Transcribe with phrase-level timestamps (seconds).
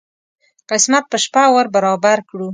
[0.69, 2.47] قسمت په شپه ور برابر کړو.